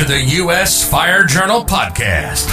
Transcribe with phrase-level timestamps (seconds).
[0.00, 0.88] to the U.S.
[0.88, 2.48] Fire Journal podcast.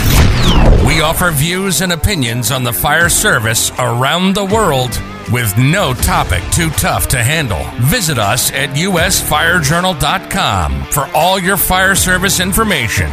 [0.86, 5.02] We offer views and opinions on the fire service around the world
[5.32, 7.64] with no topic too tough to handle.
[7.80, 13.10] Visit us at usfirejournal.com for all your fire service information.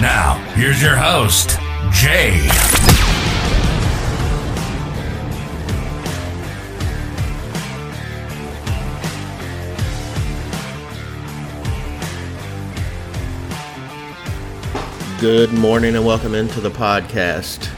[0.00, 1.60] Now, here's your host,
[1.92, 2.40] Jay.
[15.18, 17.68] Good morning and welcome into the podcast.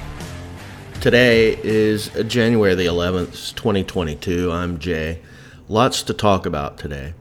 [1.01, 4.53] Today is January the 11th, 2022.
[4.53, 5.23] I'm Jay.
[5.67, 7.15] Lots to talk about today.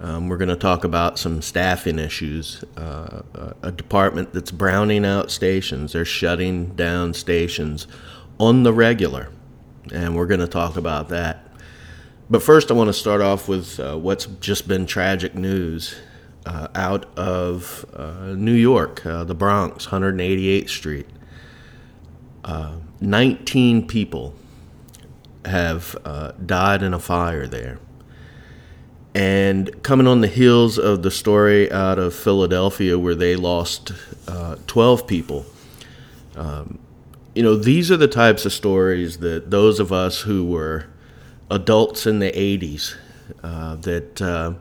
[0.00, 2.64] Um, we're going to talk about some staffing issues.
[2.76, 3.22] Uh,
[3.62, 7.86] a department that's browning out stations, they're shutting down stations
[8.40, 9.28] on the regular.
[9.92, 11.46] And we're going to talk about that.
[12.28, 15.94] But first, I want to start off with uh, what's just been tragic news
[16.46, 21.06] uh, out of uh, New York, uh, the Bronx, 188th Street.
[22.44, 24.34] Uh, 19 people
[25.44, 27.78] have uh, died in a fire there.
[29.14, 33.92] And coming on the heels of the story out of Philadelphia where they lost
[34.26, 35.44] uh, 12 people,
[36.34, 36.78] um,
[37.34, 40.86] you know, these are the types of stories that those of us who were
[41.50, 42.94] adults in the 80s
[43.42, 44.56] that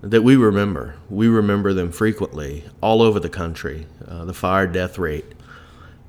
[0.00, 0.94] that we remember.
[1.10, 3.86] We remember them frequently all over the country.
[4.06, 5.26] Uh, the fire death rate,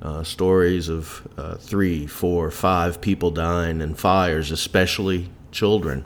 [0.02, 6.06] uh, stories of uh, three, four, five people dying in fires, especially children.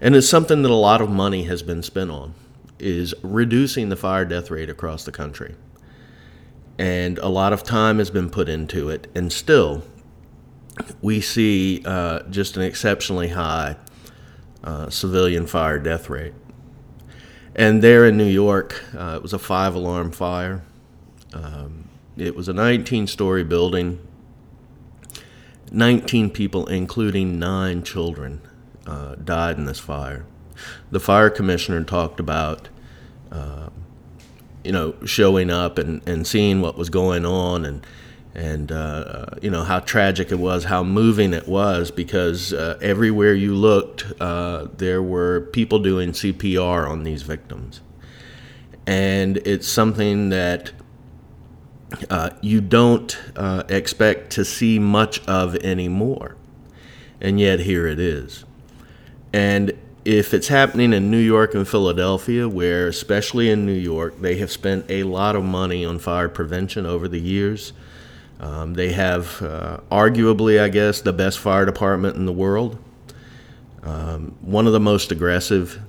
[0.00, 2.34] And it's something that a lot of money has been spent on,
[2.78, 5.54] is reducing the fire death rate across the country.
[6.78, 9.82] And a lot of time has been put into it, and still,
[11.00, 13.76] we see uh, just an exceptionally high
[14.62, 16.34] uh, civilian fire death rate.
[17.58, 20.62] And there in New York, uh, it was a five alarm fire.
[21.32, 23.98] Um, it was a 19 story building.
[25.72, 28.42] 19 people, including nine children,
[28.86, 30.26] uh, died in this fire.
[30.90, 32.68] The fire commissioner talked about,
[33.32, 33.70] uh,
[34.62, 37.86] you know, showing up and, and seeing what was going on and
[38.36, 43.32] and uh, you know how tragic it was, how moving it was, because uh, everywhere
[43.32, 47.80] you looked, uh, there were people doing CPR on these victims,
[48.86, 50.70] and it's something that
[52.10, 56.36] uh, you don't uh, expect to see much of anymore,
[57.20, 58.44] and yet here it is,
[59.32, 59.72] and.
[60.06, 64.52] If it's happening in New York and Philadelphia, where especially in New York, they have
[64.52, 67.72] spent a lot of money on fire prevention over the years,
[68.40, 72.78] um, they have, uh, arguably, I guess, the best fire department in the world,
[73.82, 75.80] um, one of the most aggressive.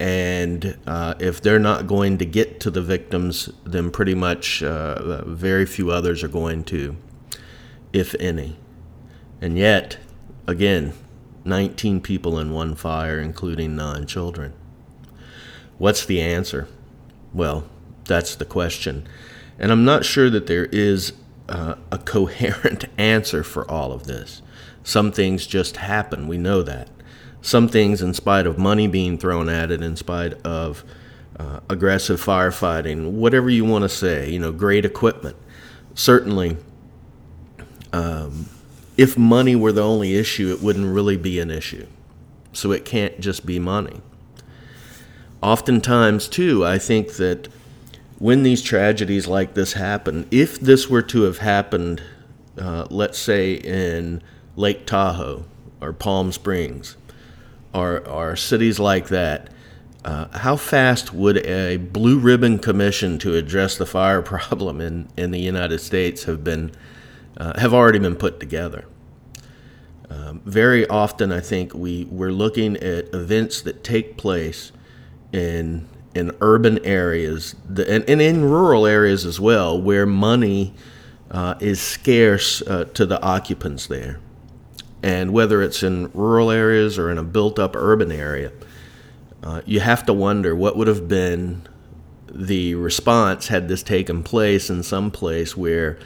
[0.00, 5.24] And uh, if they're not going to get to the victims, then pretty much uh,
[5.24, 6.96] very few others are going to,
[7.92, 8.56] if any.
[9.40, 9.98] And yet,
[10.46, 10.94] again,
[11.44, 14.52] 19 people in one fire, including nine children.
[15.78, 16.68] What's the answer?
[17.32, 17.64] Well,
[18.04, 19.06] that's the question.
[19.58, 21.12] And I'm not sure that there is
[21.48, 24.42] uh, a coherent answer for all of this.
[24.82, 26.88] Some things just happen, we know that.
[27.40, 30.84] Some things, in spite of money being thrown at it, in spite of
[31.38, 35.36] uh, aggressive firefighting, whatever you want to say, you know, great equipment.
[35.94, 36.56] Certainly,
[37.92, 38.48] um,
[38.96, 41.86] if money were the only issue, it wouldn't really be an issue.
[42.52, 44.00] So it can't just be money.
[45.40, 47.48] Oftentimes, too, I think that
[48.18, 52.02] when these tragedies like this happen, if this were to have happened,
[52.58, 54.22] uh, let's say in
[54.56, 55.44] Lake Tahoe
[55.80, 56.96] or Palm Springs
[57.72, 59.50] or, or cities like that,
[60.04, 65.30] uh, how fast would a blue ribbon commission to address the fire problem in, in
[65.30, 66.72] the United States have been
[67.36, 68.84] uh, have already been put together?
[70.10, 74.72] Um, very often, I think we we're looking at events that take place
[75.32, 75.86] in
[76.18, 80.74] in urban areas and, and in rural areas as well, where money
[81.30, 84.18] uh, is scarce uh, to the occupants there.
[85.02, 88.52] And whether it's in rural areas or in a built up urban area,
[89.42, 91.62] uh, you have to wonder what would have been
[92.30, 95.98] the response had this taken place in some place where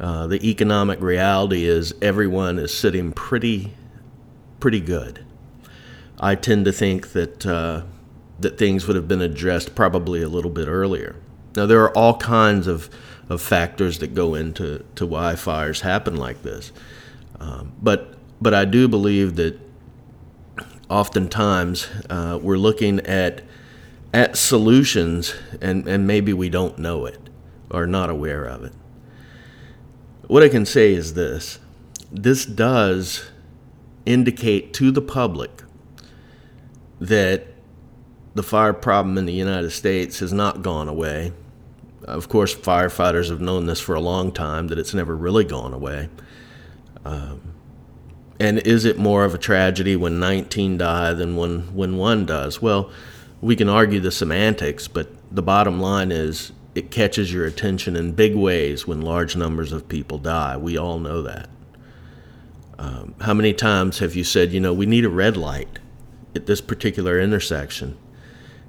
[0.00, 3.72] uh, the economic reality is everyone is sitting pretty,
[4.58, 5.24] pretty good.
[6.18, 7.82] I tend to think that uh,
[8.42, 11.16] that things would have been addressed probably a little bit earlier.
[11.56, 12.88] Now, there are all kinds of,
[13.28, 16.72] of factors that go into to why fires happen like this.
[17.40, 19.58] Um, but, but I do believe that
[20.88, 23.42] oftentimes uh, we're looking at
[24.14, 27.18] at solutions, and, and maybe we don't know it
[27.70, 28.72] or not aware of it.
[30.26, 31.58] What I can say is this
[32.10, 33.30] this does
[34.04, 35.62] indicate to the public
[37.00, 37.46] that
[38.34, 41.32] the fire problem in the United States has not gone away.
[42.04, 45.72] Of course, firefighters have known this for a long time that it's never really gone
[45.72, 46.08] away.
[47.04, 47.54] Um,
[48.40, 52.60] and is it more of a tragedy when 19 die than when, when one does?
[52.60, 52.90] Well,
[53.40, 58.12] we can argue the semantics, but the bottom line is it catches your attention in
[58.12, 60.56] big ways when large numbers of people die.
[60.56, 61.48] We all know that.
[62.78, 65.78] Um, how many times have you said, you know, we need a red light
[66.34, 67.96] at this particular intersection?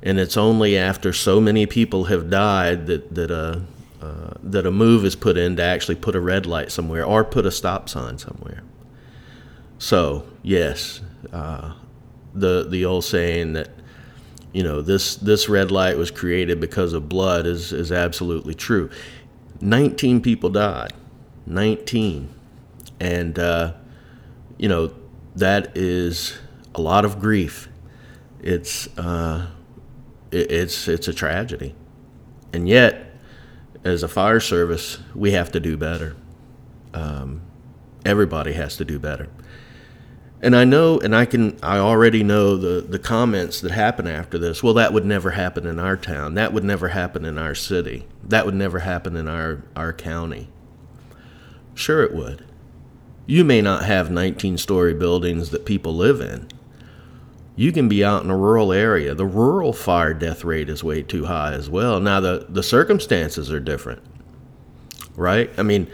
[0.04, 3.64] And it's only after so many people have died that, that, a,
[4.02, 7.24] uh, that a move is put in to actually put a red light somewhere or
[7.24, 8.64] put a stop sign somewhere.
[9.80, 11.02] So, yes,
[11.32, 11.74] uh,
[12.36, 13.70] the, the old saying that
[14.54, 18.90] you know this this red light was created because of blood is is absolutely true.
[19.62, 20.94] 19 people died.
[21.46, 22.30] 19
[23.00, 23.74] and uh,
[24.58, 24.94] you know
[25.36, 26.38] that is
[26.76, 27.68] a lot of grief.
[28.42, 29.48] It's uh,
[30.34, 31.76] it, it's it's a tragedy
[32.52, 33.12] and yet
[33.84, 36.16] as a fire service we have to do better
[36.94, 37.42] um,
[38.06, 39.30] everybody has to do better
[40.44, 44.38] and I know, and I can, I already know the, the comments that happen after
[44.38, 44.62] this.
[44.62, 46.34] Well, that would never happen in our town.
[46.34, 48.06] That would never happen in our city.
[48.22, 50.50] That would never happen in our, our county.
[51.74, 52.46] Sure, it would.
[53.26, 56.50] You may not have 19 story buildings that people live in.
[57.56, 59.14] You can be out in a rural area.
[59.14, 62.00] The rural fire death rate is way too high as well.
[62.00, 64.02] Now, the, the circumstances are different,
[65.16, 65.52] right?
[65.58, 65.88] I mean,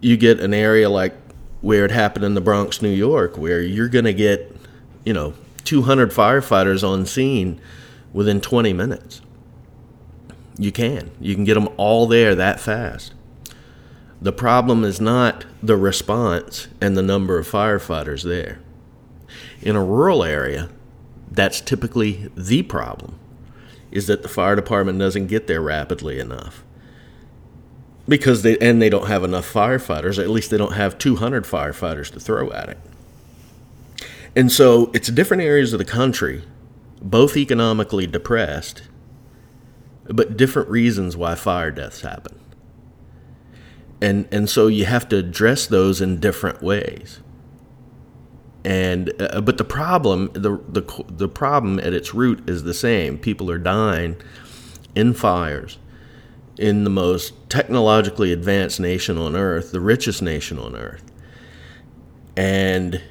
[0.00, 1.14] you get an area like
[1.60, 4.54] where it happened in the Bronx, New York, where you're going to get,
[5.04, 5.34] you know,
[5.64, 7.60] 200 firefighters on scene
[8.12, 9.20] within 20 minutes.
[10.58, 11.10] You can.
[11.20, 13.12] You can get them all there that fast.
[14.22, 18.60] The problem is not the response and the number of firefighters there.
[19.60, 20.70] In a rural area,
[21.34, 23.18] that's typically the problem
[23.90, 26.64] is that the fire department doesn't get there rapidly enough
[28.08, 30.22] because they and they don't have enough firefighters.
[30.22, 32.78] At least they don't have 200 firefighters to throw at it.
[34.36, 36.42] And so it's different areas of the country,
[37.00, 38.82] both economically depressed,
[40.06, 42.38] but different reasons why fire deaths happen.
[44.00, 47.20] And and so you have to address those in different ways.
[48.64, 53.18] And uh, but the problem the the the problem at its root is the same.
[53.18, 54.16] People are dying
[54.94, 55.78] in fires
[56.56, 61.04] in the most technologically advanced nation on earth, the richest nation on earth.
[62.36, 63.02] And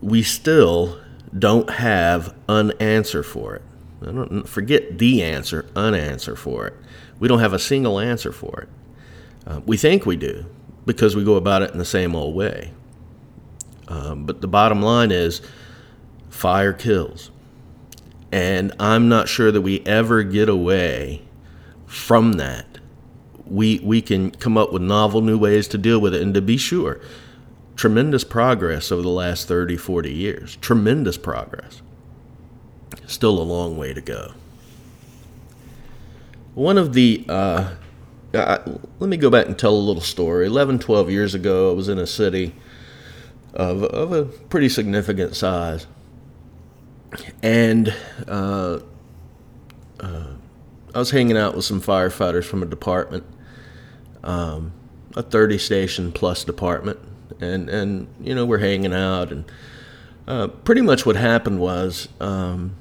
[0.00, 0.98] we still
[1.38, 3.62] don't have an answer for it.
[4.02, 6.74] I don't forget the answer, an answer for it.
[7.18, 8.68] We don't have a single answer for it.
[9.46, 10.46] Uh, we think we do
[10.86, 12.72] because we go about it in the same old way.
[13.88, 15.40] Um, but the bottom line is
[16.30, 17.30] fire kills.
[18.30, 21.22] And I'm not sure that we ever get away
[21.86, 22.78] from that,
[23.44, 26.22] we we can come up with novel new ways to deal with it.
[26.22, 27.00] And to be sure,
[27.76, 30.56] tremendous progress over the last 30, 40 years.
[30.56, 31.82] Tremendous progress.
[33.06, 34.32] Still a long way to go.
[36.54, 37.74] One of the, uh,
[38.32, 40.46] let me go back and tell a little story.
[40.46, 42.54] 11, 12 years ago, I was in a city
[43.54, 45.86] of, of a pretty significant size.
[47.42, 47.94] And
[48.26, 48.80] uh,
[50.00, 50.26] uh
[50.94, 53.24] I was hanging out with some firefighters from a department,
[54.22, 54.72] um,
[55.16, 56.98] a 30 station plus department,
[57.40, 59.50] and and you know we're hanging out, and
[60.28, 62.76] uh, pretty much what happened was um,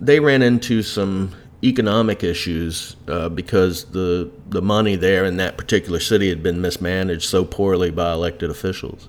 [0.00, 6.00] they ran into some economic issues uh, because the the money there in that particular
[6.00, 9.08] city had been mismanaged so poorly by elected officials.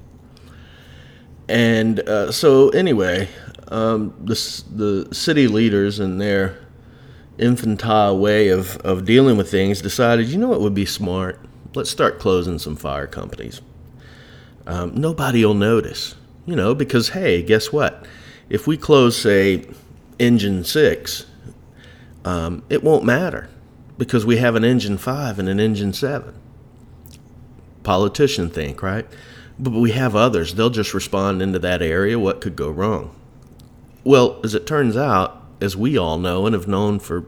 [1.54, 3.30] And uh, so anyway,
[3.68, 4.34] um, the
[4.76, 6.58] the city leaders and their
[7.38, 11.40] infantile way of, of dealing with things, decided, you know what would be smart?
[11.76, 13.62] Let's start closing some fire companies.
[14.66, 16.16] Um, nobody will notice,
[16.48, 18.04] you know, because hey, guess what?
[18.50, 19.68] If we close, say,
[20.18, 21.28] engine six,
[22.26, 23.48] um, it won't matter
[24.00, 26.34] because we have an engine five and an engine seven.
[27.84, 29.06] Politician think, right?
[29.60, 30.56] But we have others.
[30.56, 32.18] They'll just respond into that area.
[32.18, 33.16] What could go wrong?
[34.04, 37.26] Well, as it turns out, as we all know and have known for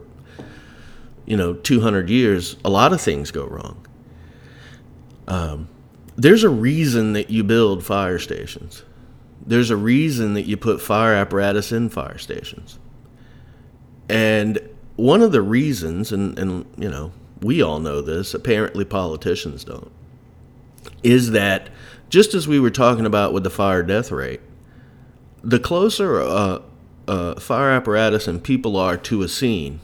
[1.24, 3.86] you know 200 years, a lot of things go wrong.
[5.28, 5.68] Um,
[6.16, 8.82] there's a reason that you build fire stations.
[9.44, 12.78] There's a reason that you put fire apparatus in fire stations.
[14.08, 14.58] And
[14.96, 19.92] one of the reasons, and, and you know, we all know this, apparently politicians don't,
[21.02, 21.68] is that
[22.08, 24.40] just as we were talking about with the fire death rate,
[25.42, 26.62] the closer a,
[27.08, 29.80] a fire apparatus and people are to a scene,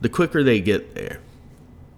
[0.00, 1.20] the quicker they get there.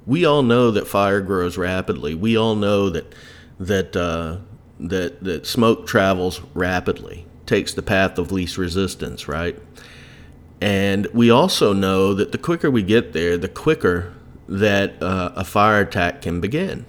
[0.07, 2.15] We all know that fire grows rapidly.
[2.15, 3.13] We all know that
[3.59, 4.39] that uh,
[4.79, 9.59] that that smoke travels rapidly, takes the path of least resistance, right?
[10.61, 14.15] And we also know that the quicker we get there, the quicker
[14.49, 16.87] that uh, a fire attack can begin.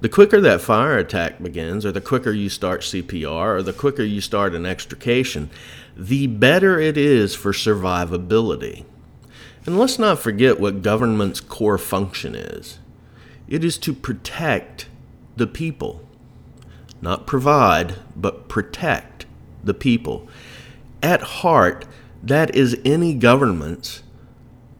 [0.00, 4.02] The quicker that fire attack begins, or the quicker you start CPR, or the quicker
[4.02, 5.48] you start an extrication,
[5.96, 8.84] the better it is for survivability.
[9.64, 12.78] And let's not forget what government's core function is
[13.48, 14.88] it is to protect
[15.36, 16.06] the people,
[17.00, 19.24] not provide, but protect
[19.62, 20.28] the people.
[21.02, 21.86] At heart,
[22.22, 24.02] that is any government's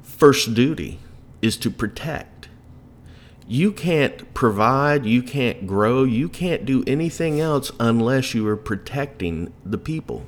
[0.03, 0.99] first duty
[1.43, 2.36] is to protect.
[3.49, 9.53] You can't provide, you can't grow, you can't do anything else unless you are protecting
[9.65, 10.25] the people.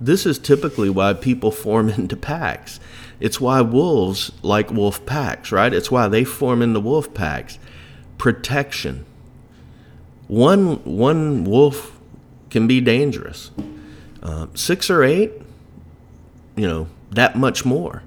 [0.00, 2.80] This is typically why people form into packs.
[3.20, 5.72] It's why wolves like wolf packs, right?
[5.72, 7.58] It's why they form into wolf packs.
[8.16, 9.04] Protection.
[10.26, 11.98] One one wolf
[12.50, 13.50] can be dangerous.
[14.22, 15.32] Uh, six or eight,
[16.56, 18.02] you know, that much more.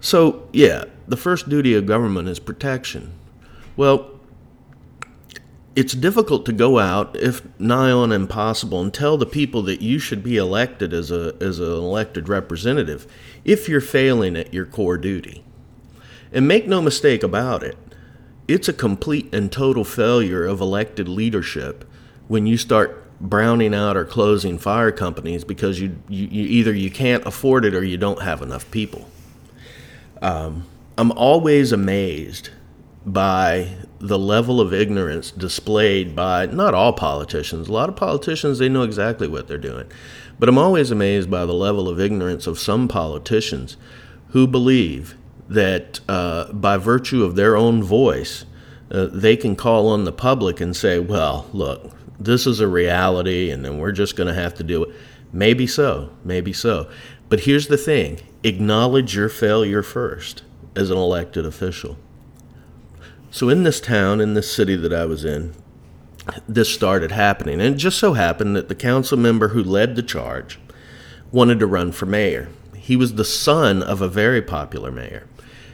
[0.00, 3.12] So yeah, the first duty of government is protection.
[3.78, 4.10] Well,
[5.76, 10.00] it's difficult to go out, if nigh on impossible, and tell the people that you
[10.00, 13.06] should be elected as a as an elected representative
[13.44, 15.44] if you're failing at your core duty.
[16.32, 17.78] And make no mistake about it,
[18.48, 21.88] it's a complete and total failure of elected leadership
[22.26, 26.90] when you start browning out or closing fire companies because you, you, you either you
[26.90, 29.08] can't afford it or you don't have enough people.
[30.20, 30.66] Um,
[30.96, 32.50] I'm always amazed
[33.12, 33.68] by
[34.00, 37.68] the level of ignorance displayed by not all politicians.
[37.68, 39.90] A lot of politicians, they know exactly what they're doing.
[40.38, 43.76] But I'm always amazed by the level of ignorance of some politicians
[44.28, 45.16] who believe
[45.48, 48.44] that uh, by virtue of their own voice,
[48.90, 53.50] uh, they can call on the public and say, well, look, this is a reality
[53.50, 54.94] and then we're just going to have to do it.
[55.32, 56.88] Maybe so, maybe so.
[57.28, 60.42] But here's the thing acknowledge your failure first
[60.76, 61.96] as an elected official.
[63.30, 65.54] So, in this town, in this city that I was in,
[66.48, 67.60] this started happening.
[67.60, 70.58] And it just so happened that the council member who led the charge
[71.30, 72.48] wanted to run for mayor.
[72.76, 75.26] He was the son of a very popular mayor.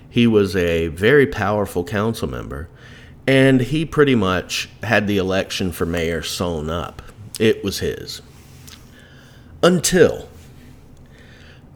[0.08, 2.68] He was a very powerful council member,
[3.26, 7.02] and he pretty much had the election for mayor sewn up.
[7.40, 8.22] It was his.
[9.62, 10.28] Until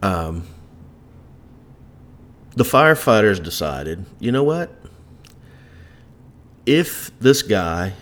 [0.03, 0.47] um,
[2.55, 4.71] the firefighters decided, you know what?
[6.69, 7.95] If this guy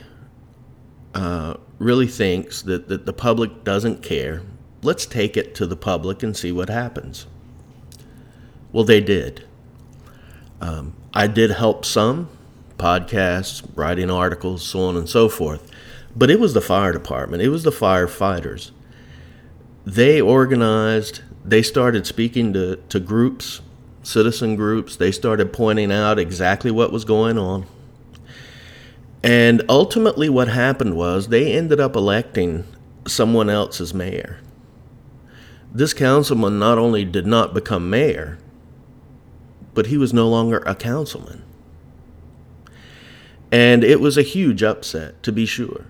[1.14, 4.42] uh, really thinks that, that the public doesn't care,
[4.82, 7.28] let's take it to the public and see what happens.
[8.72, 9.44] Well, they did.
[10.60, 12.28] Um, I did help some
[12.76, 15.70] podcasts, writing articles, so on and so forth.
[16.16, 18.72] But it was the fire department, it was the firefighters.
[19.84, 23.60] They organized, they started speaking to, to groups
[24.06, 24.96] citizen groups.
[24.96, 27.66] They started pointing out exactly what was going on.
[29.22, 32.64] And ultimately, what happened was they ended up electing
[33.06, 34.40] someone else as mayor.
[35.72, 38.38] This councilman not only did not become mayor,
[39.74, 41.42] but he was no longer a councilman.
[43.52, 45.86] And it was a huge upset, to be sure.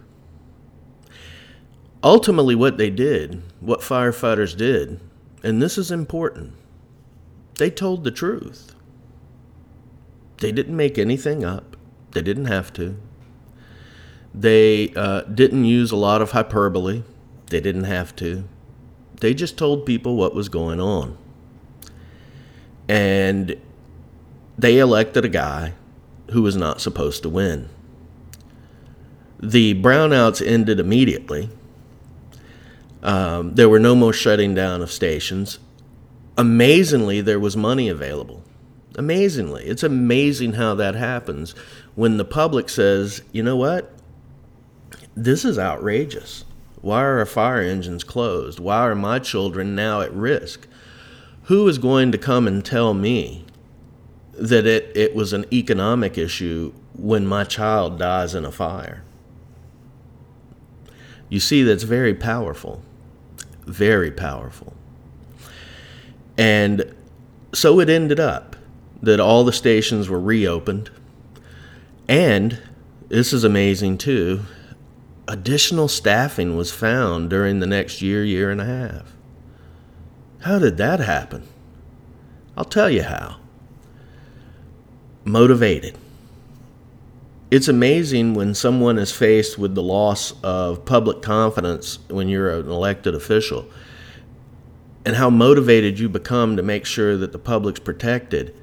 [2.02, 5.00] Ultimately, what they did, what firefighters did,
[5.42, 6.52] and this is important,
[7.56, 8.74] they told the truth.
[10.38, 11.76] They didn't make anything up.
[12.12, 12.96] They didn't have to.
[14.36, 17.02] They uh, didn't use a lot of hyperbole.
[17.46, 18.44] They didn't have to.
[19.20, 21.16] They just told people what was going on.
[22.88, 23.56] And
[24.58, 25.72] they elected a guy
[26.30, 27.68] who was not supposed to win.
[29.40, 31.48] The brownouts ended immediately.
[33.02, 35.58] Um, there were no more shutting down of stations
[36.36, 38.42] amazingly, there was money available.
[38.96, 39.64] Amazingly.
[39.64, 41.52] It's amazing how that happens
[41.94, 43.92] when the public says, you know what?
[45.16, 46.44] This is outrageous.
[46.82, 48.60] Why are our fire engines closed?
[48.60, 50.68] Why are my children now at risk?
[51.44, 53.46] Who is going to come and tell me
[54.34, 59.04] that it, it was an economic issue when my child dies in a fire?
[61.30, 62.82] You see, that's very powerful.
[63.64, 64.74] Very powerful.
[66.36, 66.94] And
[67.54, 68.54] so it ended up
[69.02, 70.90] that all the stations were reopened.
[72.06, 72.60] And
[73.08, 74.42] this is amazing too
[75.28, 79.12] additional staffing was found during the next year, year and a half.
[80.40, 81.46] How did that happen?
[82.56, 83.36] I'll tell you how.
[85.24, 85.98] Motivated.
[87.50, 92.68] It's amazing when someone is faced with the loss of public confidence when you're an
[92.68, 93.68] elected official
[95.04, 98.54] and how motivated you become to make sure that the public's protected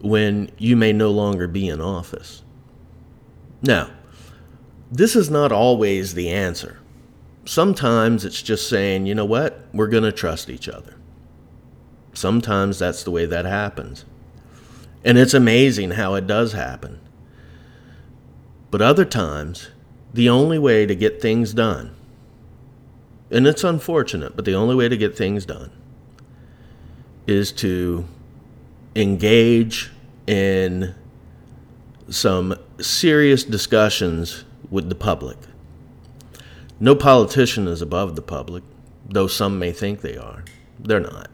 [0.00, 2.42] when you may no longer be in office.
[3.62, 3.90] Now,
[4.94, 6.78] this is not always the answer.
[7.44, 10.94] Sometimes it's just saying, you know what, we're going to trust each other.
[12.12, 14.04] Sometimes that's the way that happens.
[15.04, 17.00] And it's amazing how it does happen.
[18.70, 19.70] But other times,
[20.12, 21.94] the only way to get things done,
[23.32, 25.72] and it's unfortunate, but the only way to get things done
[27.26, 28.04] is to
[28.94, 29.90] engage
[30.28, 30.94] in
[32.08, 34.44] some serious discussions
[34.74, 35.38] with the public.
[36.80, 38.64] No politician is above the public,
[39.08, 40.44] though some may think they are.
[40.80, 41.30] They're not.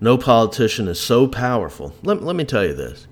[0.00, 1.94] No politician is so powerful.
[2.02, 3.06] Let, let me tell you this.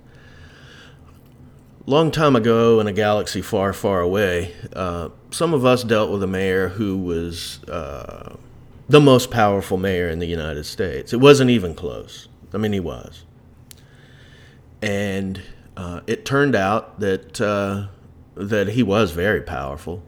[1.85, 6.21] Long time ago, in a galaxy far, far away, uh, some of us dealt with
[6.21, 8.35] a mayor who was uh,
[8.89, 11.13] the most powerful mayor in the United States.
[11.13, 12.27] It wasn't even close.
[12.53, 13.23] I mean, he was.
[14.81, 15.41] And
[15.77, 17.87] uh, it turned out that uh,
[18.35, 20.03] that he was very powerful.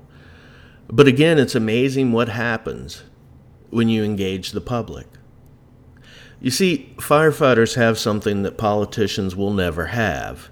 [0.90, 3.04] But again, it's amazing what happens
[3.70, 5.08] when you engage the public.
[6.40, 10.50] You see, firefighters have something that politicians will never have,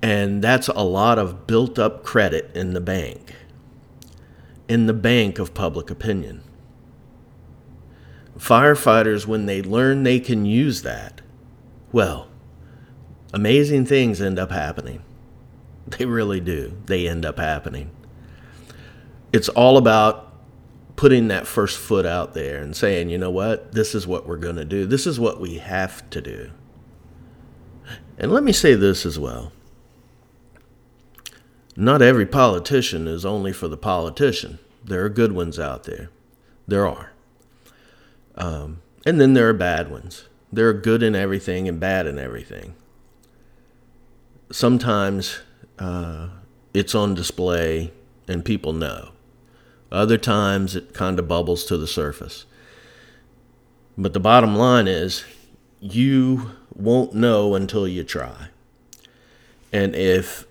[0.00, 3.34] and that's a lot of built up credit in the bank,
[4.68, 6.42] in the bank of public opinion.
[8.38, 11.20] Firefighters, when they learn they can use that,
[11.92, 12.28] well,
[13.32, 15.02] amazing things end up happening.
[15.98, 16.76] They really do.
[16.86, 17.90] They end up happening.
[19.32, 20.32] It's all about
[20.96, 24.36] putting that first foot out there and saying, you know what, this is what we're
[24.36, 24.86] going to do.
[24.86, 26.50] This is what we have to do.
[28.16, 29.52] And let me say this as well.
[31.76, 34.60] Not every politician is only for the politician.
[34.84, 36.10] There are good ones out there.
[36.68, 37.12] There are.
[38.36, 40.28] Um, and then there are bad ones.
[40.52, 42.74] There are good in everything and bad in everything.
[44.52, 45.40] Sometimes
[45.78, 46.28] uh,
[46.72, 47.92] it's on display
[48.28, 49.10] and people know.
[49.92, 52.46] Other times it kind of bubbles to the surface.
[53.96, 55.24] But the bottom line is
[55.80, 58.48] you won't know until you try.
[59.72, 60.46] And if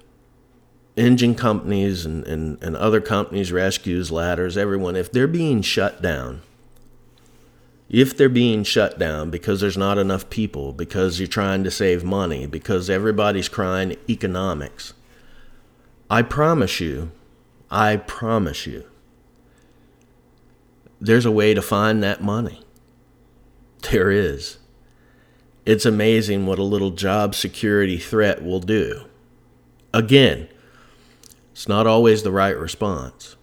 [0.96, 6.42] engine companies and, and, and other companies, rescues, ladders, everyone, if they're being shut down,
[7.90, 12.04] if they're being shut down because there's not enough people, because you're trying to save
[12.04, 14.94] money, because everybody's crying economics,
[16.14, 17.10] I promise you,
[17.72, 18.84] I promise you,
[21.02, 22.62] there's a way to find that money.
[23.90, 24.60] There is.
[25.66, 29.06] It's amazing what a little job security threat will do.
[29.92, 30.50] Again,
[31.52, 33.36] it's not always the right response.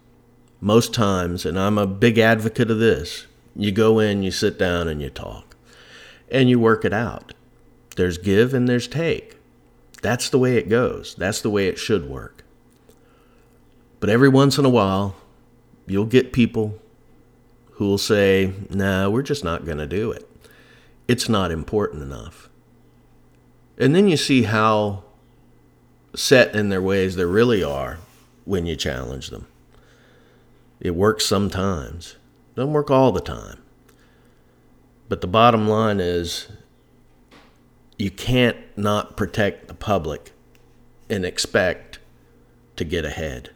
[0.61, 4.87] Most times, and I'm a big advocate of this, you go in, you sit down,
[4.87, 5.57] and you talk,
[6.31, 7.35] and you work it out.
[7.97, 9.39] There's give and there's take.
[10.03, 11.17] That's the way it goes.
[11.17, 12.40] That's the way it should work.
[14.01, 15.15] But every once in a while,
[15.87, 16.79] you'll get people
[17.73, 20.29] who will say, nah, we're just not going to do it.
[21.07, 22.49] It's not important enough.
[23.79, 25.05] And then you see how
[26.15, 27.99] set in their ways they really are
[28.45, 29.47] when you challenge them.
[30.81, 32.17] It works sometimes,
[32.53, 33.63] it doesn't work all the time.
[35.09, 36.49] But the bottom line is
[37.99, 40.33] you can't not protect the public
[41.09, 41.99] and expect
[42.77, 43.51] to get ahead.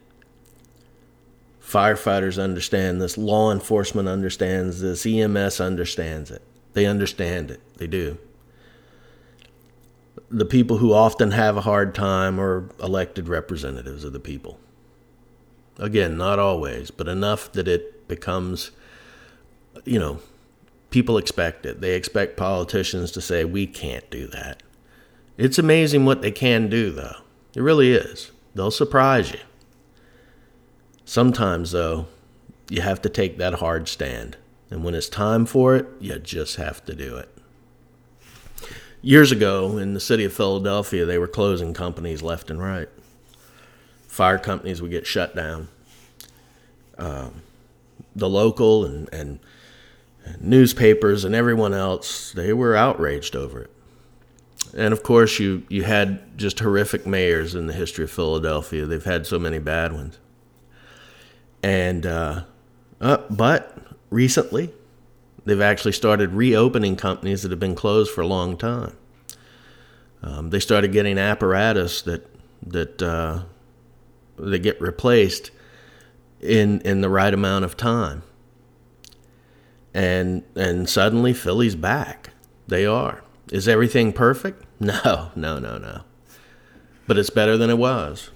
[1.74, 3.18] Firefighters understand this.
[3.18, 5.04] Law enforcement understands this.
[5.04, 6.40] EMS understands it.
[6.72, 7.60] They understand it.
[7.78, 8.16] They do.
[10.30, 14.60] The people who often have a hard time are elected representatives of the people.
[15.76, 18.70] Again, not always, but enough that it becomes,
[19.84, 20.20] you know,
[20.90, 21.80] people expect it.
[21.80, 24.62] They expect politicians to say, we can't do that.
[25.37, 27.16] It's amazing what they can do, though.
[27.56, 28.30] It really is.
[28.54, 29.40] They'll surprise you.
[31.04, 32.06] Sometimes, though,
[32.68, 34.36] you have to take that hard stand.
[34.70, 37.28] And when it's time for it, you just have to do it.
[39.02, 42.88] Years ago, in the city of Philadelphia, they were closing companies left and right.
[44.08, 45.68] Fire companies would get shut down.
[46.96, 47.42] Um,
[48.16, 49.40] the local and, and
[50.40, 53.70] newspapers and everyone else, they were outraged over it.
[54.76, 58.86] And of course, you, you had just horrific mayors in the history of Philadelphia.
[58.86, 60.18] They've had so many bad ones.
[61.64, 62.44] And, uh,
[63.00, 63.79] uh, but
[64.11, 64.70] recently,
[65.46, 68.94] they've actually started reopening companies that have been closed for a long time.
[70.22, 72.31] Um, they started getting apparatus that
[72.66, 73.44] that uh,
[74.38, 75.53] they get replaced
[76.38, 78.24] in in the right amount of time.
[79.94, 82.31] And and suddenly Philly's back.
[82.68, 83.24] They are.
[83.50, 84.62] Is everything perfect?
[84.81, 86.03] No, no, no, no.
[87.07, 88.31] But it's better than it was.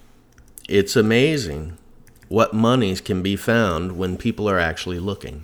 [0.67, 1.77] It's amazing
[2.29, 5.43] what monies can be found when people are actually looking.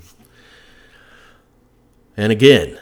[2.16, 2.78] And again,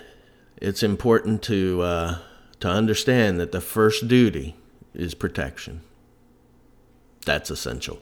[0.57, 2.19] it's important to uh,
[2.61, 4.55] to understand that the first duty
[4.95, 5.81] is protection.
[7.25, 7.99] That's essential.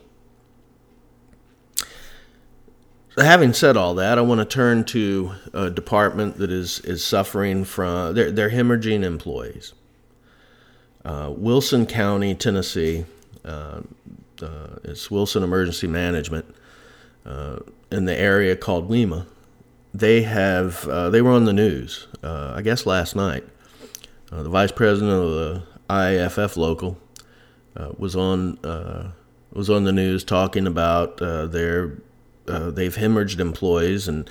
[3.17, 7.65] Having said all that, I want to turn to a department that is, is suffering
[7.65, 9.73] from, they're, they're hemorrhaging employees.
[11.03, 13.05] Uh, Wilson County, Tennessee,
[13.43, 13.81] uh,
[14.43, 16.45] uh, it's Wilson Emergency Management
[17.25, 17.59] uh,
[17.91, 19.25] in the area called WEMA.
[19.93, 23.43] They have, uh, they were on the news, uh, I guess last night.
[24.29, 26.97] the vice president of the IAFF local
[27.97, 28.57] was on,
[29.51, 31.97] was on the news talking about their
[32.47, 34.29] uh, they've hemorrhaged employees and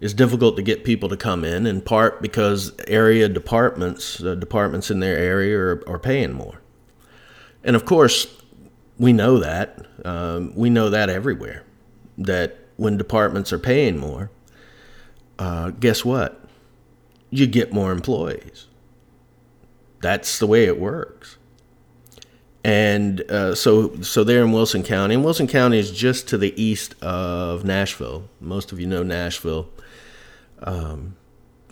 [0.00, 4.90] it's difficult to get people to come in in part because area departments uh, departments
[4.90, 6.60] in their area are, are, paying more
[7.64, 8.26] and of course
[8.98, 11.64] we know that um, we know that everywhere
[12.18, 14.30] that when departments are paying more
[15.38, 16.42] uh, guess what
[17.30, 18.66] you get more employees
[20.00, 21.36] that's the way it works
[22.66, 26.52] and uh, so so they're in Wilson County, and Wilson County is just to the
[26.60, 28.28] east of Nashville.
[28.40, 29.68] Most of you know Nashville.
[30.64, 31.14] Um,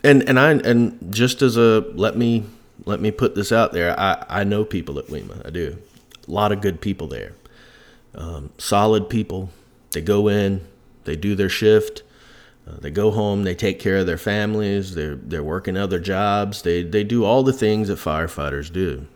[0.04, 2.44] and and I and just as a let me
[2.84, 5.44] let me put this out there, I I know people at WEMA.
[5.44, 5.78] I do
[6.26, 7.32] a lot of good people there,
[8.14, 9.50] um, solid people.
[9.92, 10.66] They go in,
[11.04, 12.02] they do their shift.
[12.66, 16.62] Uh, they go home, they take care of their families, they're, they're working other jobs,
[16.62, 19.06] they, they do all the things that firefighters do.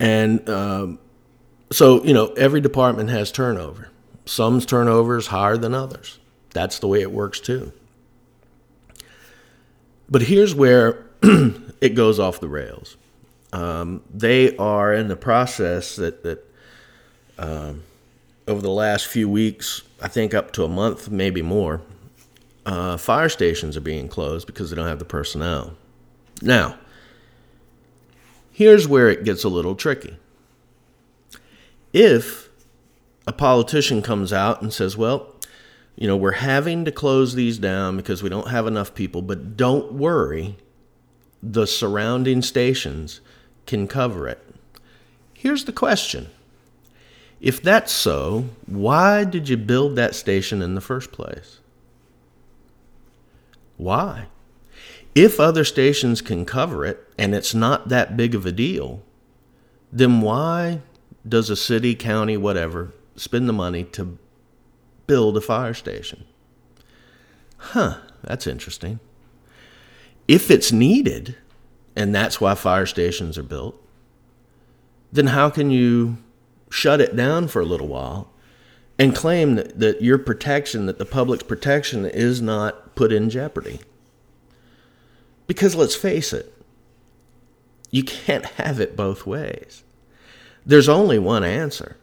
[0.00, 0.98] And um,
[1.70, 3.90] so, you know, every department has turnover.
[4.24, 6.18] Some's turnover is higher than others.
[6.50, 7.72] That's the way it works too.
[10.10, 12.96] But here's where it goes off the rails.
[13.52, 16.44] Um, they are in the process that, that
[17.38, 17.82] um,
[18.48, 21.82] over the last few weeks, I think up to a month, maybe more,
[22.64, 25.74] uh, fire stations are being closed because they don't have the personnel.
[26.40, 26.76] Now,
[28.52, 30.16] Here's where it gets a little tricky.
[31.92, 32.50] If
[33.26, 35.34] a politician comes out and says, well,
[35.96, 39.56] you know, we're having to close these down because we don't have enough people, but
[39.56, 40.56] don't worry,
[41.42, 43.20] the surrounding stations
[43.66, 44.44] can cover it.
[45.34, 46.30] Here's the question
[47.40, 51.58] If that's so, why did you build that station in the first place?
[53.76, 54.26] Why?
[55.14, 59.02] If other stations can cover it and it's not that big of a deal,
[59.92, 60.80] then why
[61.28, 64.18] does a city, county, whatever, spend the money to
[65.06, 66.24] build a fire station?
[67.58, 69.00] Huh, that's interesting.
[70.26, 71.36] If it's needed,
[71.94, 73.80] and that's why fire stations are built,
[75.12, 76.16] then how can you
[76.70, 78.30] shut it down for a little while
[78.98, 83.80] and claim that, that your protection, that the public's protection is not put in jeopardy?
[85.46, 86.52] Because let's face it,
[87.90, 89.82] you can't have it both ways.
[90.64, 91.96] There's only one answer.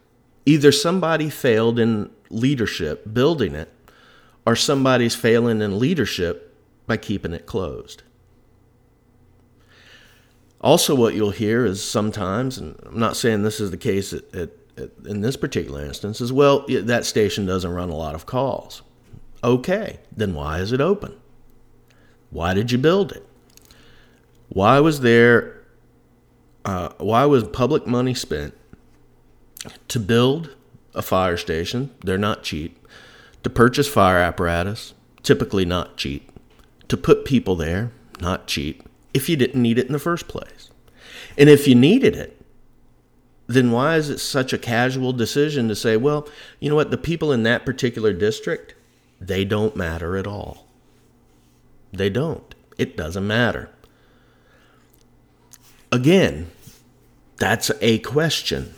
[0.46, 3.74] Either somebody failed in leadership building it,
[4.46, 6.56] or somebody's failing in leadership
[6.88, 8.04] by keeping it closed.
[10.62, 14.24] Also, what you'll hear is sometimes, and I'm not saying this is the case at,
[14.36, 18.26] at, at, in this particular instance, is well, that station doesn't run a lot of
[18.26, 18.82] calls.
[19.44, 21.16] Okay, then why is it open?
[22.30, 23.26] Why did you build it?
[24.50, 25.62] Why was there?
[26.66, 28.54] Uh, why was public money spent
[29.88, 30.56] to build
[30.94, 31.92] a fire station?
[32.04, 32.86] They're not cheap.
[33.44, 34.94] To purchase fire apparatus,
[35.24, 36.30] typically not cheap.
[36.90, 38.84] To put people there, not cheap.
[39.14, 40.70] If you didn't need it in the first place,
[41.38, 42.40] and if you needed it,
[43.48, 46.28] then why is it such a casual decision to say, well,
[46.60, 48.76] you know what, the people in that particular district,
[49.20, 50.68] they don't matter at all.
[51.92, 52.54] They don't.
[52.78, 53.70] It doesn't matter.
[55.92, 56.52] Again,
[57.38, 58.76] that's a question.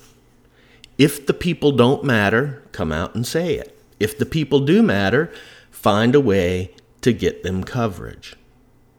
[0.98, 3.78] If the people don't matter, come out and say it.
[4.00, 5.32] If the people do matter,
[5.70, 8.36] find a way to get them coverage.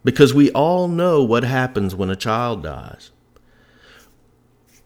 [0.04, 3.10] Because we all know what happens when a child dies.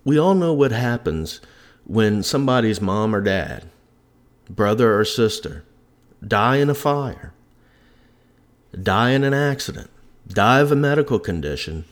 [0.04, 1.40] We all know what happens
[1.84, 3.68] when somebody's mom or dad,
[4.48, 5.64] brother or sister,
[6.26, 7.32] die in a fire,
[8.80, 9.90] die in an accident,
[10.28, 11.84] die of a medical condition,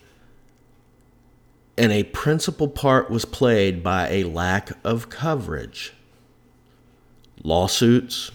[1.77, 5.93] and a principal part was played by a lack of coverage.
[7.43, 8.31] Lawsuits,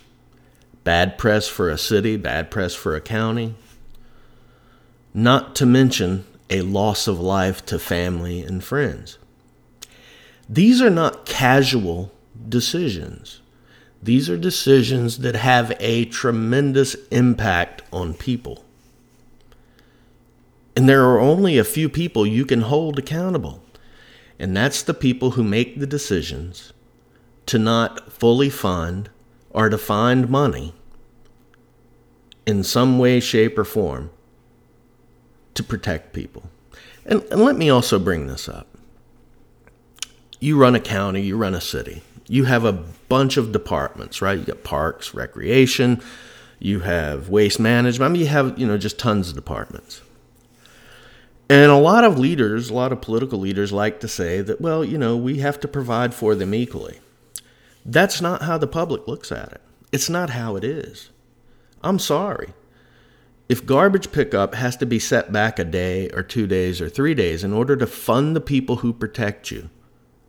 [0.84, 3.54] bad press for a city, bad press for a county,
[5.12, 9.18] not to mention a loss of life to family and friends.
[10.48, 12.12] These are not casual
[12.48, 13.40] decisions.
[14.02, 18.64] These are decisions that have a tremendous impact on people.
[20.74, 23.62] And there are only a few people you can hold accountable.
[24.38, 26.72] And that's the people who make the decisions
[27.46, 29.10] to not fully fund
[29.50, 30.72] or to find money
[32.46, 34.10] in some way, shape, or form
[35.54, 36.44] to protect people.
[37.04, 38.66] And, and let me also bring this up.
[40.38, 44.38] You run a county, you run a city, you have a bunch of departments, right?
[44.38, 46.00] You got parks, recreation,
[46.58, 48.10] you have waste management.
[48.10, 50.02] I mean, you have, you know, just tons of departments.
[51.48, 54.84] And a lot of leaders, a lot of political leaders like to say that, well,
[54.84, 57.00] you know, we have to provide for them equally.
[57.84, 59.60] That's not how the public looks at it.
[59.90, 61.10] It's not how it is.
[61.82, 62.52] I'm sorry.
[63.50, 67.14] If garbage pickup has to be set back a day or two days or three
[67.14, 69.68] days in order to fund the people who protect you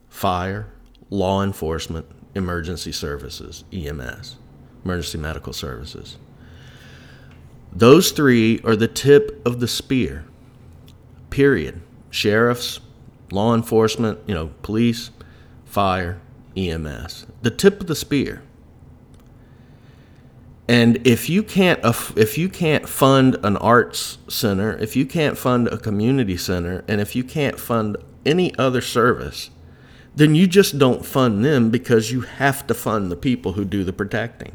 [0.10, 0.68] fire,
[1.10, 2.06] law enforcement,
[2.36, 4.38] emergency services, EMS,
[4.84, 6.18] emergency medical services
[7.74, 10.26] those three are the tip of the spear
[11.30, 11.82] period.
[12.10, 12.82] Sheriffs,
[13.32, 15.12] law enforcement, you know, police,
[15.64, 16.20] fire,
[16.58, 17.26] EMS.
[17.42, 18.44] The tip of the spear.
[20.72, 25.68] And if you can't if you can't fund an arts center, if you can't fund
[25.68, 29.50] a community center, and if you can't fund any other service,
[30.16, 33.84] then you just don't fund them because you have to fund the people who do
[33.84, 34.54] the protecting.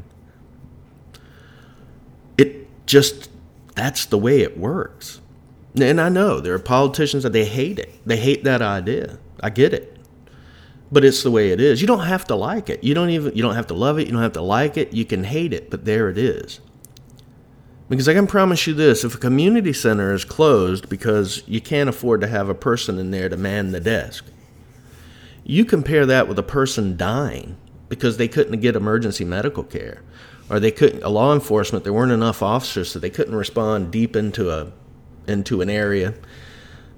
[2.35, 3.29] It just
[3.75, 5.21] that's the way it works.
[5.79, 7.93] And I know there are politicians that they hate it.
[8.07, 9.19] They hate that idea.
[9.39, 9.96] I get it.
[10.91, 11.81] But it's the way it is.
[11.81, 12.83] You don't have to like it.
[12.83, 14.07] You don't even you don't have to love it.
[14.07, 14.93] You don't have to like it.
[14.93, 16.61] You can hate it, but there it is.
[17.89, 21.87] Because I can promise you this, if a community center is closed because you can't
[21.87, 24.25] afford to have a person in there to man the desk.
[25.45, 27.55] You compare that with a person dying
[27.87, 30.01] because they couldn't get emergency medical care
[30.49, 34.15] or they couldn't a law enforcement there weren't enough officers so they couldn't respond deep
[34.15, 34.71] into a
[35.27, 36.13] into an area,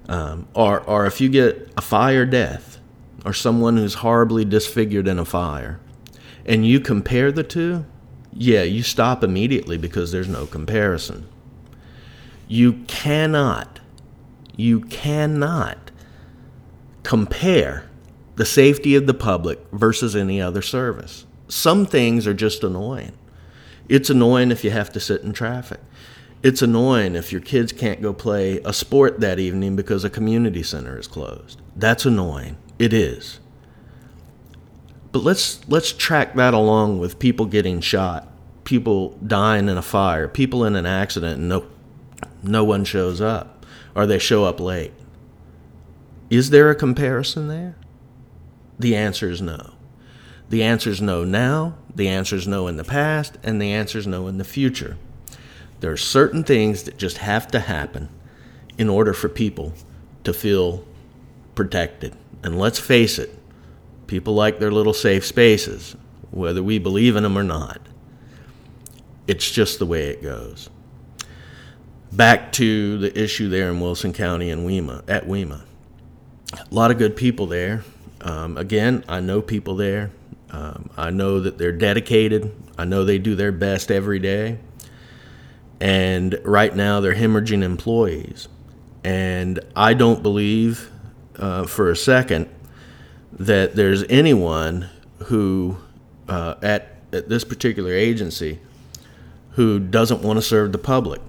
[0.08, 2.79] um, or or if you get a fire death
[3.24, 5.80] or someone who's horribly disfigured in a fire,
[6.44, 7.84] and you compare the two,
[8.32, 11.28] yeah, you stop immediately because there's no comparison.
[12.48, 13.80] You cannot,
[14.56, 15.90] you cannot
[17.02, 17.88] compare
[18.36, 21.26] the safety of the public versus any other service.
[21.48, 23.12] Some things are just annoying.
[23.88, 25.80] It's annoying if you have to sit in traffic
[26.42, 30.62] it's annoying if your kids can't go play a sport that evening because a community
[30.62, 31.60] center is closed.
[31.76, 32.56] That's annoying.
[32.80, 33.40] It is.
[35.12, 38.26] But let's let's track that along with people getting shot,
[38.64, 41.66] people dying in a fire, people in an accident and no
[42.42, 44.94] no one shows up or they show up late.
[46.30, 47.76] Is there a comparison there?
[48.78, 49.74] The answer is no.
[50.48, 53.98] The answer is no now, the answer is no in the past, and the answer
[53.98, 54.96] is no in the future.
[55.80, 58.08] There are certain things that just have to happen
[58.78, 59.74] in order for people
[60.24, 60.82] to feel
[61.54, 62.16] protected.
[62.42, 63.36] And let's face it,
[64.06, 65.96] people like their little safe spaces,
[66.30, 67.80] whether we believe in them or not.
[69.26, 70.70] It's just the way it goes.
[72.12, 75.62] Back to the issue there in Wilson County and WEMA, at WEMA.
[76.52, 77.84] A lot of good people there.
[78.22, 80.10] Um, again, I know people there.
[80.50, 82.52] Um, I know that they're dedicated.
[82.76, 84.58] I know they do their best every day
[85.80, 88.48] and right now they're hemorrhaging employees.
[89.02, 90.90] And I don't believe
[91.36, 92.48] uh, for a second
[93.32, 94.88] that there's anyone
[95.24, 95.76] who
[96.28, 98.58] uh, at, at this particular agency
[99.52, 101.20] who doesn't want to serve the public.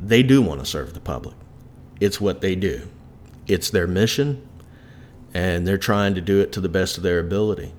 [0.00, 1.34] They do want to serve the public.
[2.00, 2.88] It's what they do.
[3.46, 4.46] It's their mission,
[5.34, 7.72] and they're trying to do it to the best of their ability.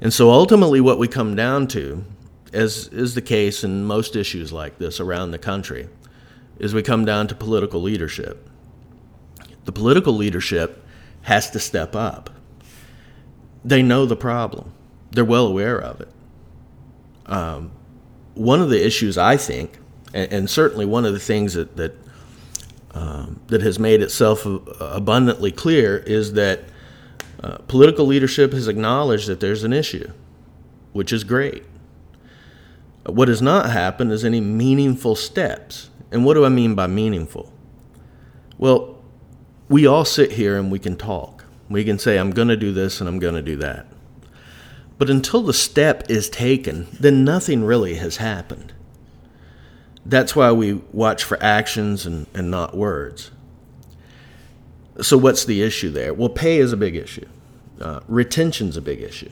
[0.00, 2.04] And so ultimately, what we come down to
[2.52, 5.88] as is the case in most issues like this around the country,
[6.58, 8.48] is we come down to political leadership.
[9.64, 10.84] The political leadership
[11.22, 12.30] has to step up.
[13.64, 14.72] They know the problem,
[15.12, 16.08] they're well aware of it.
[17.26, 17.70] Um,
[18.34, 19.78] one of the issues I think
[20.14, 21.94] And, and certainly one of the things that, that,
[22.92, 24.46] um, that has made itself
[24.80, 26.60] abundantly clear is that
[27.42, 30.10] uh, political leadership has acknowledged that there's an issue,
[30.92, 31.64] which is great.
[33.04, 35.90] What has not happened is any meaningful steps.
[36.12, 37.52] And what do I mean by meaningful?
[38.58, 38.91] Well,
[39.68, 41.44] we all sit here and we can talk.
[41.68, 43.86] We can say, I'm going to do this and I'm going to do that.
[44.98, 48.72] But until the step is taken, then nothing really has happened.
[50.04, 53.30] That's why we watch for actions and, and not words.
[55.00, 56.12] So, what's the issue there?
[56.12, 57.26] Well, pay is a big issue,
[57.80, 59.30] uh, retention's a big issue.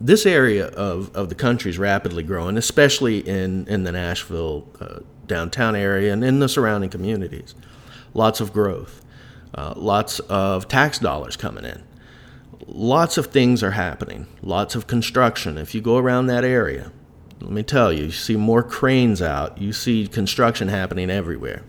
[0.00, 4.98] This area of, of the country is rapidly growing, especially in, in the Nashville uh,
[5.26, 7.54] downtown area and in the surrounding communities.
[8.16, 9.02] Lots of growth,
[9.54, 11.82] uh, lots of tax dollars coming in.
[12.66, 15.58] Lots of things are happening, lots of construction.
[15.58, 16.92] If you go around that area,
[17.42, 21.62] let me tell you, you see more cranes out, you see construction happening everywhere.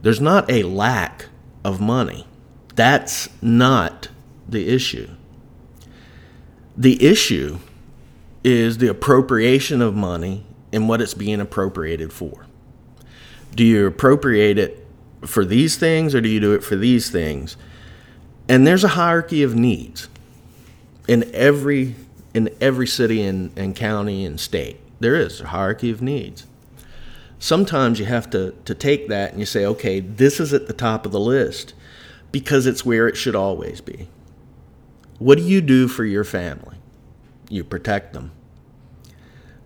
[0.00, 1.26] There's not a lack
[1.62, 2.26] of money.
[2.74, 4.08] That's not
[4.48, 5.10] the issue.
[6.78, 7.58] The issue
[8.42, 12.46] is the appropriation of money and what it's being appropriated for.
[13.54, 14.86] Do you appropriate it
[15.26, 17.56] for these things or do you do it for these things?
[18.48, 20.08] And there's a hierarchy of needs
[21.06, 21.94] in every
[22.34, 24.78] in every city and, and county and state.
[25.00, 26.46] There is a hierarchy of needs.
[27.38, 30.72] Sometimes you have to, to take that and you say, okay, this is at the
[30.72, 31.74] top of the list
[32.32, 34.08] because it's where it should always be.
[35.18, 36.76] What do you do for your family?
[37.48, 38.32] You protect them.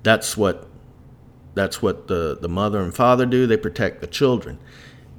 [0.02, 0.68] That's what
[1.54, 3.46] that's what the, the mother and father do.
[3.46, 4.58] They protect the children.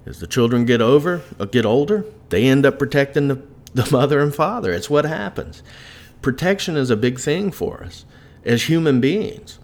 [0.05, 3.41] As the children get over or get older, they end up protecting the,
[3.73, 4.71] the mother and father.
[4.71, 5.63] It's what happens.
[6.21, 8.05] Protection is a big thing for us
[8.45, 9.59] as human beings.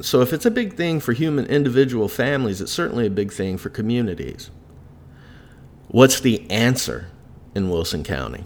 [0.00, 3.58] So if it's a big thing for human individual families, it's certainly a big thing
[3.58, 4.50] for communities.
[5.88, 7.08] What's the answer
[7.54, 8.44] in Wilson County?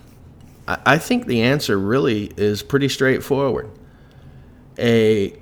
[0.67, 3.71] I think the answer really is pretty straightforward.
[4.79, 5.39] A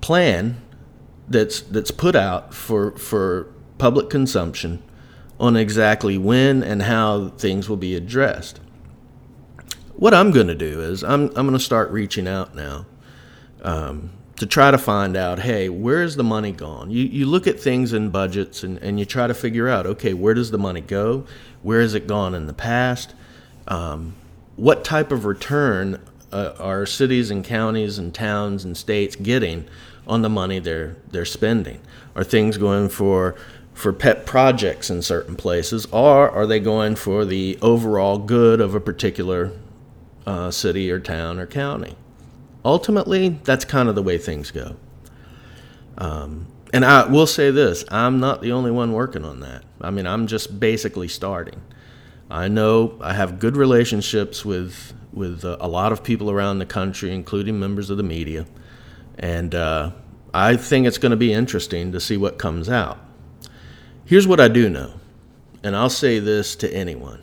[0.00, 0.60] plan
[1.28, 4.82] that's that's put out for for public consumption
[5.38, 8.60] on exactly when and how things will be addressed.
[9.94, 12.86] What I'm going to do is I'm I'm going to start reaching out now
[13.62, 16.90] um, to try to find out, hey, where's the money gone?
[16.90, 20.12] You, you look at things in budgets and, and you try to figure out, okay,
[20.12, 21.24] where does the money go?
[21.62, 23.14] Where has it gone in the past?
[23.66, 24.14] Um,
[24.56, 26.00] what type of return
[26.32, 29.66] uh, are cities and counties and towns and states getting
[30.06, 31.80] on the money they're they're spending?
[32.14, 33.36] Are things going for
[33.76, 38.74] for pet projects in certain places, or are they going for the overall good of
[38.74, 39.52] a particular
[40.26, 41.94] uh, city or town or county?
[42.66, 44.76] ultimately, that's kind of the way things go.
[45.96, 49.64] Um, and I will say this I'm not the only one working on that.
[49.80, 51.62] I mean, I'm just basically starting.
[52.28, 56.66] I know I have good relationships with, with uh, a lot of people around the
[56.66, 58.46] country, including members of the media.
[59.16, 59.92] And uh,
[60.34, 62.98] I think it's going to be interesting to see what comes out.
[64.06, 64.92] Here's what I do know,
[65.64, 67.22] and I'll say this to anyone.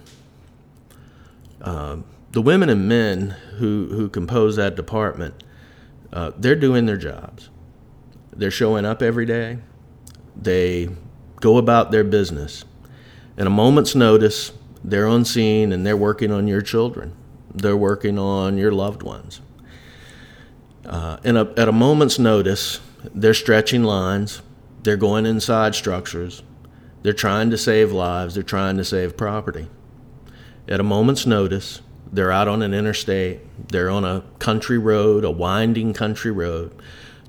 [1.61, 5.45] Um, the women and men who, who compose that department,
[6.11, 7.49] uh, they're doing their jobs.
[8.33, 9.59] They're showing up every day.
[10.35, 10.89] They
[11.39, 12.65] go about their business.
[13.37, 14.51] In a moment's notice,
[14.83, 17.15] they're on scene and they're working on your children.
[17.55, 19.39] They're working on your loved ones.
[20.85, 22.81] Uh, in a, at a moment's notice,
[23.15, 24.41] they're stretching lines.
[24.81, 26.43] They're going inside structures.
[27.03, 28.33] They're trying to save lives.
[28.33, 29.67] They're trying to save property.
[30.67, 35.31] At a moment's notice, they're out on an interstate, they're on a country road, a
[35.31, 36.73] winding country road,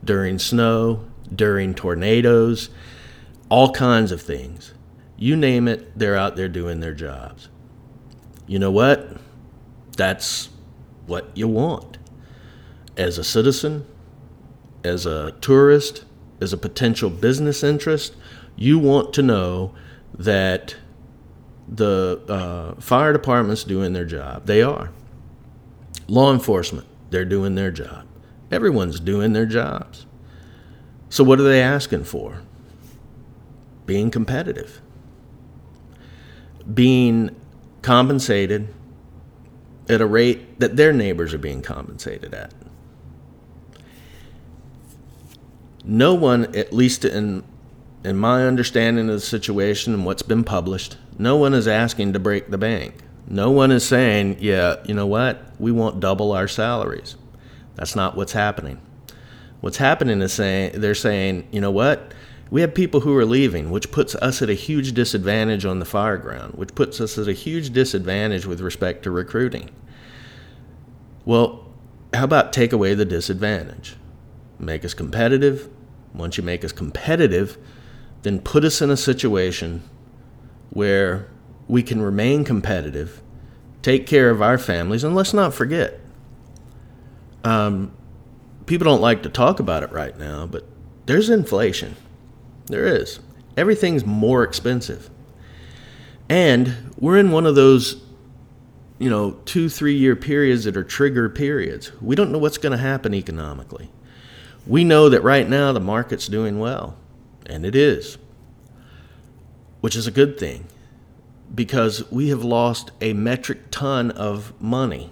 [0.05, 2.71] during snow, during tornadoes,
[3.49, 4.75] all kinds of things.
[5.17, 7.49] You name it, they're out there doing their jobs.
[8.47, 9.17] You know what?
[9.97, 10.51] That's
[11.07, 11.99] what you want.
[12.97, 13.87] As a citizen,
[14.85, 16.05] as a tourist,
[16.41, 18.14] as a potential business interest,
[18.57, 19.74] you want to know
[20.16, 20.76] that
[21.68, 24.46] the uh, fire department's doing their job.
[24.46, 24.90] They are.
[26.07, 28.07] Law enforcement, they're doing their job.
[28.50, 30.07] Everyone's doing their jobs.
[31.09, 32.42] So, what are they asking for?
[33.86, 34.80] Being competitive,
[36.72, 37.34] being
[37.82, 38.68] compensated
[39.88, 42.52] at a rate that their neighbors are being compensated at.
[45.84, 47.44] No one, at least in
[48.05, 52.18] in my understanding of the situation and what's been published, no one is asking to
[52.18, 52.94] break the bank.
[53.26, 57.16] No one is saying, yeah, you know what, we want double our salaries.
[57.76, 58.80] That's not what's happening.
[59.61, 62.12] What's happening is saying they're saying, you know what,
[62.50, 65.84] We have people who are leaving, which puts us at a huge disadvantage on the
[65.84, 69.70] fire ground, which puts us at a huge disadvantage with respect to recruiting.
[71.24, 71.66] Well,
[72.12, 73.96] how about take away the disadvantage?
[74.59, 75.68] Make us competitive.
[76.12, 77.59] Once you make us competitive,
[78.25, 79.83] then put us in a situation
[80.70, 81.29] where
[81.68, 83.22] we can remain competitive,
[83.83, 86.01] take care of our families, and let's not forget.
[87.45, 87.95] Um,
[88.66, 90.64] people don't like to talk about it right now, but
[91.07, 91.97] there's inflation.
[92.66, 93.20] There is.
[93.57, 95.11] Everything's more expensive.
[96.29, 98.03] And we're in one of those,
[98.99, 101.93] you know, two, three year periods that are trigger periods.
[102.01, 103.91] We don't know what's going to happen economically.
[104.66, 106.97] We know that right now the market's doing well,
[107.47, 108.18] and it is,
[109.80, 110.66] which is a good thing
[111.55, 115.11] because we have lost a metric ton of money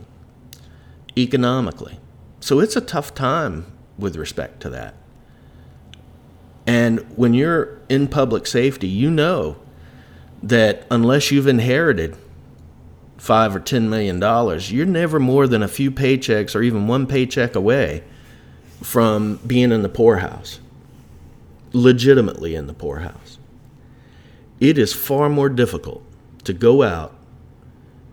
[1.16, 1.98] economically.
[2.40, 3.66] So it's a tough time
[3.98, 4.94] with respect to that.
[6.66, 9.56] And when you're in public safety, you know
[10.42, 12.16] that unless you've inherited
[13.18, 17.06] five or ten million dollars, you're never more than a few paychecks or even one
[17.06, 18.02] paycheck away
[18.80, 20.58] from being in the poorhouse,
[21.72, 23.38] legitimately in the poorhouse.
[24.60, 26.04] It is far more difficult
[26.44, 27.16] to go out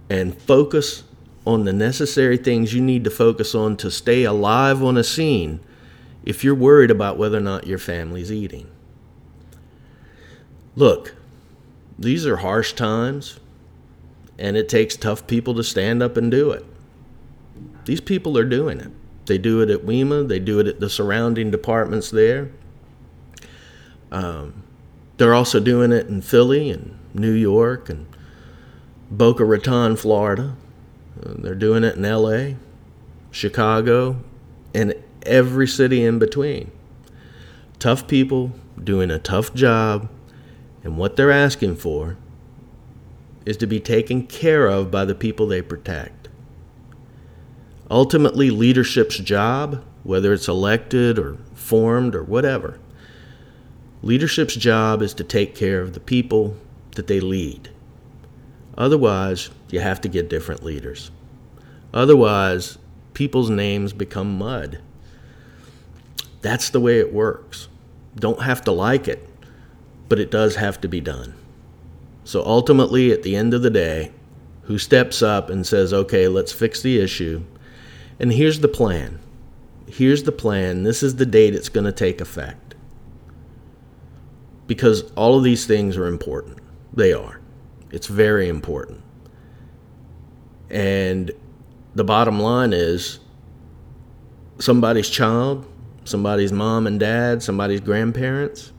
[0.10, 1.04] and focus
[1.46, 5.60] on the necessary things you need to focus on to stay alive on a scene
[6.24, 8.70] if you're worried about whether or not your family's eating.
[10.76, 11.16] Look,
[11.98, 13.40] these are harsh times,
[14.38, 16.66] and it takes tough people to stand up and do it.
[17.86, 18.92] These people are doing it.
[19.26, 22.52] They do it at WEMA, they do it at the surrounding departments there.
[24.12, 24.64] Um,
[25.18, 28.08] they're also doing it in Philly and New York and
[29.12, 30.56] Boca Raton, Florida.
[31.22, 32.56] Uh, they're doing it in LA,
[33.32, 34.22] Chicago,
[34.74, 34.94] and
[35.24, 36.72] every city in between.
[37.80, 40.10] Tough people doing a tough job,
[40.84, 42.18] and what they're asking for
[43.46, 46.30] is to be taken care of by the people they protect.
[47.90, 52.80] Ultimately, leadership's job, whether it's elected or formed or whatever,
[54.02, 56.56] leadership's job is to take care of the people
[56.96, 57.70] that they lead.
[58.78, 61.12] Otherwise, you have to get different leaders.
[61.94, 62.78] Otherwise,
[63.14, 64.80] people's names become mud.
[66.42, 67.68] That's the way it works.
[68.16, 69.28] Don't have to like it,
[70.08, 71.34] but it does have to be done.
[72.24, 74.12] So ultimately, at the end of the day,
[74.64, 77.44] who steps up and says, okay, let's fix the issue?
[78.20, 79.20] And here's the plan.
[79.88, 80.84] Here's the plan.
[80.84, 82.69] This is the date it's going to take effect.
[84.70, 86.60] Because all of these things are important.
[86.94, 87.42] They are.
[87.90, 89.02] It's very important.
[90.70, 91.32] And
[91.96, 93.20] the bottom line is
[94.60, 95.66] somebody's child,
[96.04, 98.72] somebody's mom and dad, somebody's grandparents.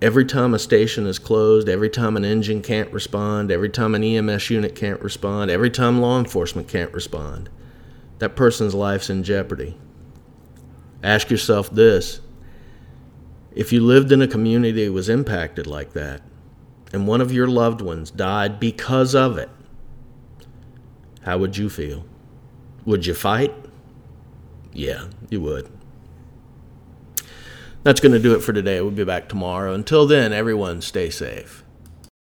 [0.00, 4.02] Every time a station is closed, every time an engine can't respond, every time an
[4.02, 7.50] EMS unit can't respond, every time law enforcement can't respond,
[8.20, 9.76] that person's life's in jeopardy.
[11.02, 12.22] Ask yourself this
[13.56, 16.20] if you lived in a community that was impacted like that,
[16.92, 19.48] and one of your loved ones died because of it,
[21.22, 22.04] how would you feel?
[22.84, 23.52] Would you fight?
[24.72, 25.68] Yeah, you would.
[27.82, 28.80] That's going to do it for today.
[28.80, 29.72] We'll be back tomorrow.
[29.72, 31.64] Until then, everyone stay safe.